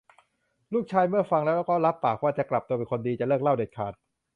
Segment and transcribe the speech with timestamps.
[0.73, 3.93] ลูกชายเมื่อฟังแล้วก็รับปากว่า จะกลับตัวเป็นคนดี จะเลิกเหล้าเด็ดขาด